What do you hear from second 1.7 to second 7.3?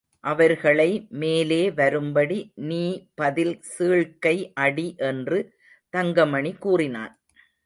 வரும்படி நீ பதில் சீழ்க்கை அடி என்று தங்கமணி கூறினான்.